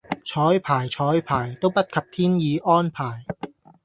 [0.25, 3.23] 綵排綵排都不及天意安排